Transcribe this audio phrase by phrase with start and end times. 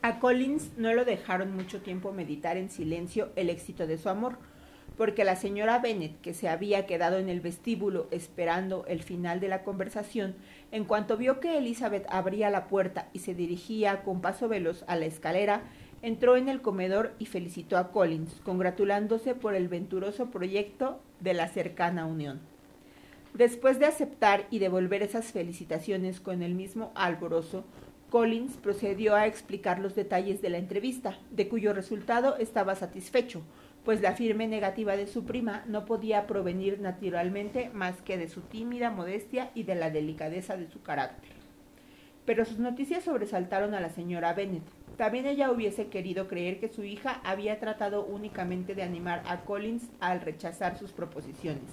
[0.00, 4.38] A Collins no lo dejaron mucho tiempo meditar en silencio el éxito de su amor,
[4.96, 9.48] porque la señora Bennet, que se había quedado en el vestíbulo esperando el final de
[9.48, 10.36] la conversación,
[10.70, 14.94] en cuanto vio que Elizabeth abría la puerta y se dirigía con paso veloz a
[14.94, 15.62] la escalera,
[16.00, 21.48] entró en el comedor y felicitó a Collins, congratulándose por el venturoso proyecto de la
[21.48, 22.38] cercana unión.
[23.34, 27.64] Después de aceptar y devolver esas felicitaciones con el mismo alborozo,
[28.10, 33.42] Collins procedió a explicar los detalles de la entrevista, de cuyo resultado estaba satisfecho,
[33.84, 38.40] pues la firme negativa de su prima no podía provenir naturalmente más que de su
[38.40, 41.32] tímida modestia y de la delicadeza de su carácter.
[42.24, 44.64] Pero sus noticias sobresaltaron a la señora Bennet.
[44.96, 49.84] También ella hubiese querido creer que su hija había tratado únicamente de animar a Collins
[50.00, 51.70] al rechazar sus proposiciones,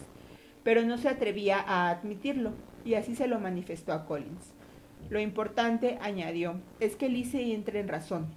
[0.63, 2.51] pero no se atrevía a admitirlo,
[2.83, 4.53] y así se lo manifestó a Collins.
[5.09, 8.27] Lo importante, añadió, es que Lizzie entre en razón,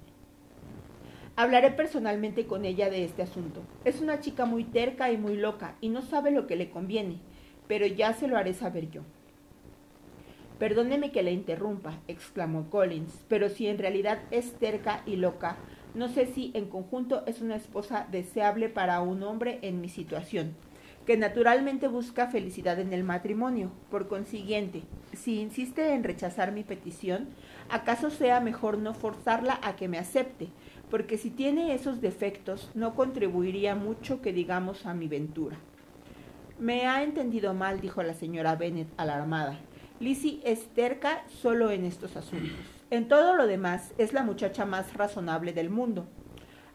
[1.40, 3.62] Hablaré personalmente con ella de este asunto.
[3.84, 7.20] Es una chica muy terca y muy loca y no sabe lo que le conviene,
[7.68, 9.02] pero ya se lo haré saber yo.
[10.58, 15.58] Perdóneme que le interrumpa, exclamó Collins, pero si en realidad es terca y loca,
[15.94, 20.56] no sé si en conjunto es una esposa deseable para un hombre en mi situación,
[21.08, 23.72] que naturalmente busca felicidad en el matrimonio.
[23.90, 27.30] Por consiguiente, si insiste en rechazar mi petición,
[27.68, 30.50] ¿acaso sea mejor no forzarla a que me acepte?
[30.90, 35.56] porque si tiene esos defectos no contribuiría mucho que digamos a mi ventura.
[36.58, 39.58] Me ha entendido mal, dijo la señora Bennet alarmada.
[40.00, 42.56] Lizzie es terca solo en estos asuntos.
[42.90, 46.06] En todo lo demás es la muchacha más razonable del mundo.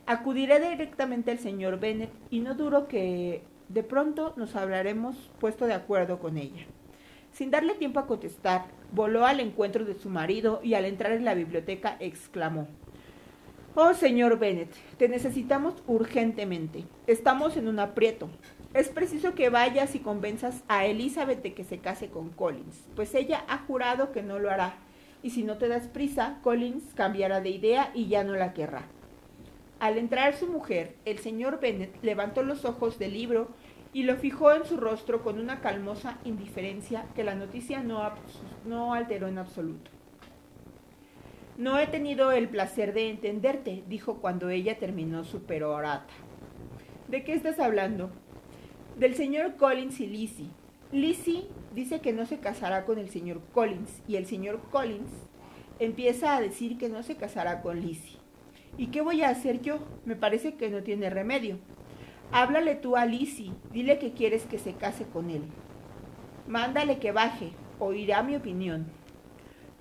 [0.06, 5.74] Acudiré directamente al señor Bennet y no duro que de pronto nos hablaremos puesto de
[5.74, 6.66] acuerdo con ella.
[7.32, 11.26] Sin darle tiempo a contestar, voló al encuentro de su marido y al entrar en
[11.26, 12.68] la biblioteca exclamó
[13.76, 16.84] Oh, señor Bennet, te necesitamos urgentemente.
[17.08, 18.30] Estamos en un aprieto.
[18.76, 23.16] Es preciso que vayas y convenzas a Elizabeth de que se case con Collins, pues
[23.16, 24.76] ella ha jurado que no lo hará.
[25.24, 28.84] Y si no te das prisa, Collins cambiará de idea y ya no la querrá.
[29.84, 33.50] Al entrar su mujer, el señor Bennet levantó los ojos del libro
[33.92, 38.02] y lo fijó en su rostro con una calmosa indiferencia que la noticia no,
[38.66, 39.92] no alteró en absoluto.
[41.58, 46.14] No he tenido el placer de entenderte, dijo cuando ella terminó su perorata.
[47.10, 48.10] ¿De qué estás hablando?
[48.98, 50.48] Del señor Collins y Lizzie.
[50.94, 55.12] Lizzie dice que no se casará con el señor Collins y el señor Collins
[55.80, 58.23] empieza a decir que no se casará con Lizzie.
[58.78, 59.80] ¿Y qué voy a hacer yo?
[60.06, 61.58] Me parece que no tiene remedio.
[62.32, 65.44] Háblale tú a Lizzie, dile que quieres que se case con él.
[66.48, 68.88] Mándale que baje, oirá mi opinión.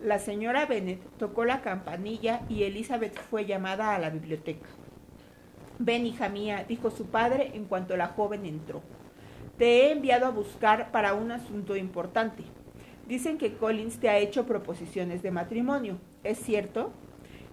[0.03, 4.69] La señora Bennet tocó la campanilla y Elizabeth fue llamada a la biblioteca.
[5.79, 8.83] Ven, hija mía, dijo su padre en cuanto la joven entró.
[9.57, 12.43] Te he enviado a buscar para un asunto importante.
[13.09, 15.99] Dicen que Collins te ha hecho proposiciones de matrimonio.
[16.25, 16.93] ¿Es cierto?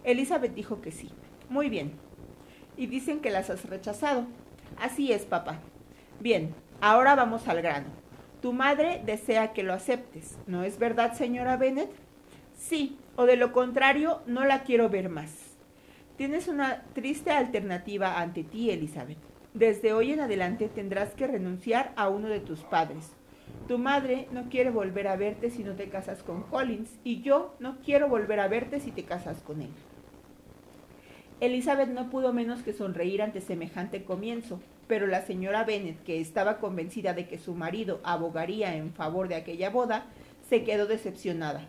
[0.03, 1.09] Elizabeth dijo que sí.
[1.49, 1.93] Muy bien.
[2.77, 4.25] Y dicen que las has rechazado.
[4.77, 5.59] Así es, papá.
[6.19, 7.87] Bien, ahora vamos al grano.
[8.41, 10.37] Tu madre desea que lo aceptes.
[10.47, 11.89] ¿No es verdad, señora Bennet?
[12.57, 15.31] Sí, o de lo contrario, no la quiero ver más.
[16.15, 19.17] Tienes una triste alternativa ante ti, Elizabeth.
[19.53, 23.11] Desde hoy en adelante tendrás que renunciar a uno de tus padres.
[23.67, 27.55] Tu madre no quiere volver a verte si no te casas con Collins y yo
[27.59, 29.71] no quiero volver a verte si te casas con él.
[31.41, 36.57] Elizabeth no pudo menos que sonreír ante semejante comienzo, pero la señora Bennet, que estaba
[36.57, 40.07] convencida de que su marido abogaría en favor de aquella boda,
[40.49, 41.67] se quedó decepcionada.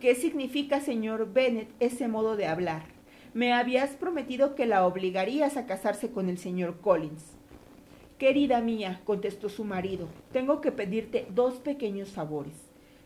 [0.00, 2.82] ¿Qué significa, señor Bennet, ese modo de hablar?
[3.34, 7.24] Me habías prometido que la obligarías a casarse con el señor Collins.
[8.18, 12.54] Querida mía, contestó su marido, tengo que pedirte dos pequeños favores.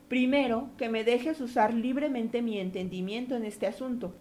[0.08, 4.12] Primero, que me dejes usar libremente mi entendimiento en este asunto.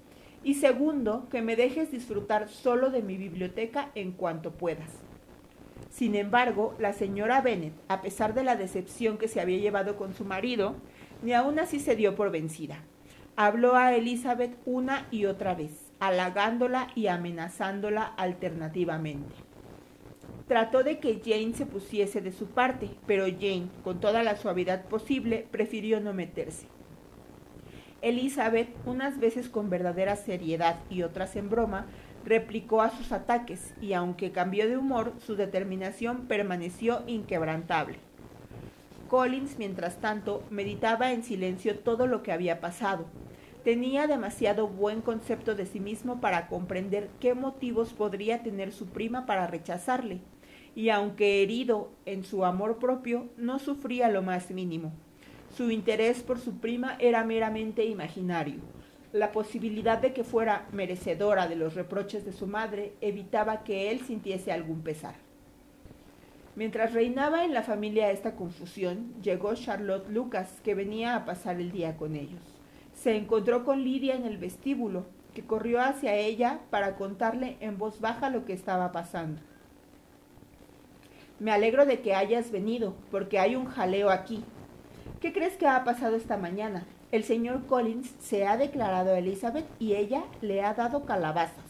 [0.45, 4.91] Y segundo, que me dejes disfrutar solo de mi biblioteca en cuanto puedas.
[5.89, 10.13] Sin embargo, la señora Bennet, a pesar de la decepción que se había llevado con
[10.13, 10.75] su marido,
[11.23, 12.83] ni aún así se dio por vencida.
[13.35, 19.33] Habló a Elizabeth una y otra vez, halagándola y amenazándola alternativamente.
[20.47, 24.85] Trató de que Jane se pusiese de su parte, pero Jane, con toda la suavidad
[24.85, 26.67] posible, prefirió no meterse.
[28.05, 31.87] Elizabeth, unas veces con verdadera seriedad y otras en broma,
[32.23, 37.97] replicó a sus ataques y aunque cambió de humor, su determinación permaneció inquebrantable.
[39.07, 43.05] Collins, mientras tanto, meditaba en silencio todo lo que había pasado.
[43.63, 49.25] Tenía demasiado buen concepto de sí mismo para comprender qué motivos podría tener su prima
[49.25, 50.21] para rechazarle,
[50.75, 54.93] y aunque herido en su amor propio, no sufría lo más mínimo.
[55.55, 58.59] Su interés por su prima era meramente imaginario.
[59.13, 64.01] La posibilidad de que fuera merecedora de los reproches de su madre evitaba que él
[64.01, 65.15] sintiese algún pesar.
[66.55, 71.71] Mientras reinaba en la familia esta confusión, llegó Charlotte Lucas, que venía a pasar el
[71.71, 72.55] día con ellos
[72.95, 77.99] se encontró con Lidia en el vestíbulo, que corrió hacia ella para contarle en voz
[77.99, 79.41] baja lo que estaba pasando.
[81.39, 84.43] Me alegro de que hayas venido, porque hay un jaleo aquí.
[85.25, 86.85] ¿Qué crees que ha pasado esta mañana?
[87.11, 91.65] El señor Collins se ha declarado a Elizabeth y ella le ha dado calabazas.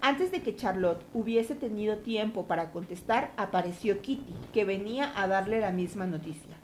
[0.00, 5.60] Antes de que Charlotte hubiese tenido tiempo para contestar, apareció Kitty, que venía a darle
[5.60, 6.56] la misma noticia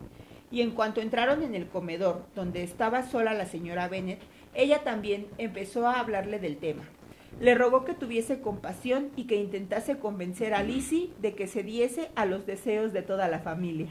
[0.51, 4.19] y en cuanto entraron en el comedor, donde estaba sola la señora Bennet,
[4.53, 6.83] ella también empezó a hablarle del tema.
[7.39, 12.11] Le rogó que tuviese compasión y que intentase convencer a Lizzie de que se diese
[12.17, 13.91] a los deseos de toda la familia.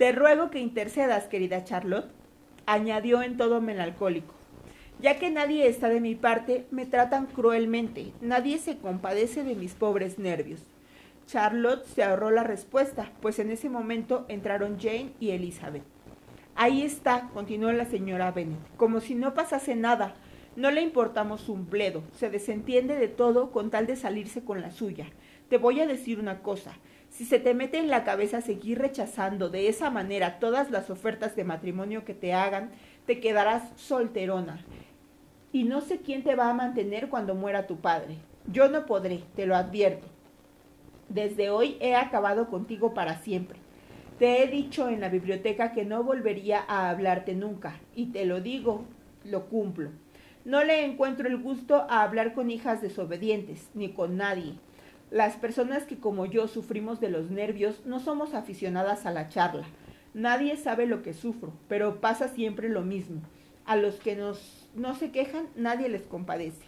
[0.00, 2.10] Te ruego que intercedas, querida Charlotte,
[2.64, 4.32] añadió en todo melancólico.
[4.98, 9.74] Ya que nadie está de mi parte, me tratan cruelmente, nadie se compadece de mis
[9.74, 10.62] pobres nervios.
[11.26, 15.84] Charlotte se ahorró la respuesta, pues en ese momento entraron Jane y Elizabeth.
[16.54, 20.14] Ahí está, continuó la señora Bennet, como si no pasase nada.
[20.56, 24.70] No le importamos un bledo, se desentiende de todo con tal de salirse con la
[24.70, 25.08] suya.
[25.50, 26.72] Te voy a decir una cosa,
[27.10, 31.36] si se te mete en la cabeza seguir rechazando de esa manera todas las ofertas
[31.36, 32.70] de matrimonio que te hagan,
[33.04, 34.64] te quedarás solterona.
[35.52, 38.16] Y no sé quién te va a mantener cuando muera tu padre.
[38.46, 40.06] Yo no podré, te lo advierto.
[41.08, 43.58] Desde hoy he acabado contigo para siempre.
[44.20, 48.40] Te he dicho en la biblioteca que no volvería a hablarte nunca, y te lo
[48.40, 48.84] digo,
[49.24, 49.90] lo cumplo.
[50.44, 54.54] No le encuentro el gusto a hablar con hijas desobedientes, ni con nadie.
[55.10, 59.66] Las personas que como yo sufrimos de los nervios no somos aficionadas a la charla.
[60.14, 63.20] Nadie sabe lo que sufro, pero pasa siempre lo mismo.
[63.64, 66.64] A los que nos, no se quejan, nadie les compadece.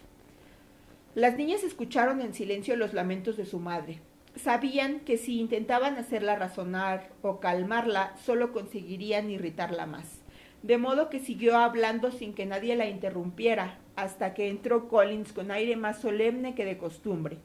[1.15, 4.01] Las niñas escucharon en silencio los lamentos de su madre.
[4.35, 10.19] Sabían que si intentaban hacerla razonar o calmarla, solo conseguirían irritarla más.
[10.63, 15.51] De modo que siguió hablando sin que nadie la interrumpiera, hasta que entró Collins con
[15.51, 17.37] aire más solemne que de costumbre.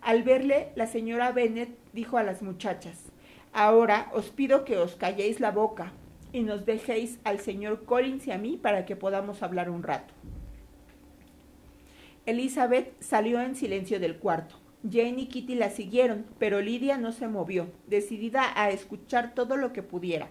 [0.00, 3.12] Al verle, la señora Bennet dijo a las muchachas
[3.52, 5.92] Ahora os pido que os calléis la boca
[6.32, 10.14] y nos dejéis al señor Collins y a mí para que podamos hablar un rato.
[12.26, 14.56] Elizabeth salió en silencio del cuarto.
[14.88, 19.72] Jane y Kitty la siguieron, pero Lidia no se movió, decidida a escuchar todo lo
[19.72, 20.28] que pudiera.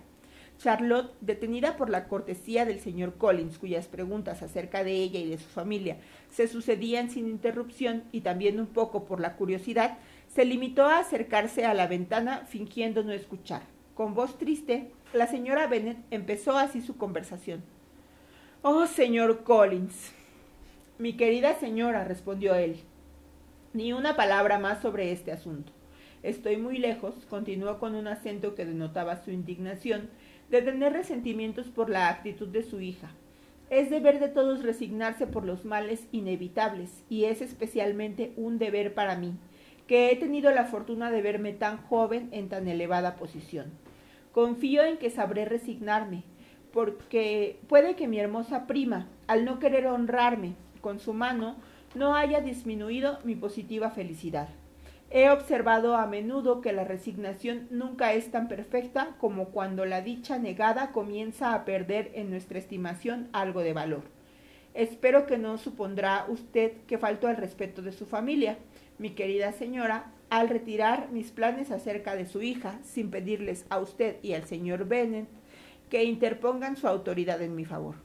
[0.59, 5.37] Charlotte, detenida por la cortesía del señor Collins, cuyas preguntas acerca de ella y de
[5.37, 5.97] su familia
[6.29, 9.97] se sucedían sin interrupción, y también un poco por la curiosidad,
[10.27, 13.61] se limitó a acercarse a la ventana fingiendo no escuchar.
[13.95, 17.63] Con voz triste, la señora Bennet empezó así su conversación.
[18.61, 20.11] Oh, señor Collins.
[20.97, 22.81] Mi querida señora, respondió él,
[23.73, 25.71] ni una palabra más sobre este asunto.
[26.21, 30.09] Estoy muy lejos, continuó con un acento que denotaba su indignación,
[30.49, 33.11] de tener resentimientos por la actitud de su hija.
[33.69, 39.15] Es deber de todos resignarse por los males inevitables, y es especialmente un deber para
[39.15, 39.33] mí,
[39.85, 43.71] que he tenido la fortuna de verme tan joven en tan elevada posición.
[44.31, 46.23] Confío en que sabré resignarme,
[46.71, 51.55] porque puede que mi hermosa prima, al no querer honrarme con su mano,
[51.95, 54.49] no haya disminuido mi positiva felicidad.
[55.11, 60.37] He observado a menudo que la resignación nunca es tan perfecta como cuando la dicha
[60.37, 64.03] negada comienza a perder en nuestra estimación algo de valor.
[64.75, 68.59] Espero que no supondrá usted que faltó al respeto de su familia,
[68.99, 74.17] mi querida señora, al retirar mis planes acerca de su hija, sin pedirles a usted
[74.21, 75.27] y al señor Bennet
[75.89, 77.95] que interpongan su autoridad en mi favor.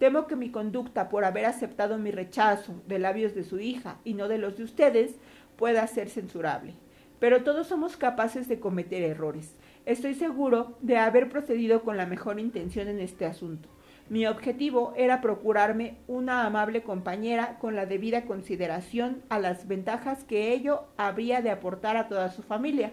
[0.00, 4.14] Temo que mi conducta por haber aceptado mi rechazo de labios de su hija y
[4.14, 5.16] no de los de ustedes
[5.60, 6.74] pueda ser censurable.
[7.20, 9.54] Pero todos somos capaces de cometer errores.
[9.84, 13.68] Estoy seguro de haber procedido con la mejor intención en este asunto.
[14.08, 20.52] Mi objetivo era procurarme una amable compañera con la debida consideración a las ventajas que
[20.54, 22.92] ello habría de aportar a toda su familia.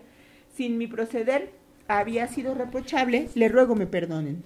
[0.54, 1.54] Sin mi proceder
[1.88, 4.44] había sido reprochable, le ruego me perdonen.